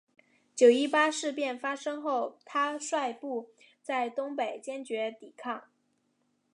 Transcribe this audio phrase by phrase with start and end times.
[0.55, 3.51] 九一八事变发生后他率部
[3.83, 5.65] 在东北坚决抵抗。